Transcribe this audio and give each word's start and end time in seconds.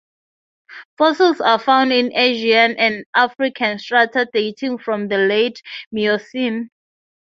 Fossils 0.97 1.39
are 1.41 1.59
found 1.59 1.93
in 1.93 2.11
Asian 2.15 2.75
and 2.77 3.05
African 3.15 3.77
strata 3.77 4.27
dating 4.33 4.79
from 4.79 5.09
the 5.09 5.19
late 5.19 5.61
Miocene. 5.91 6.71